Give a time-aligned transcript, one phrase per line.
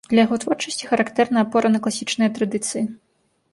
[0.11, 2.85] Для яго творчасці характэрна апора на класічныя традыцыі.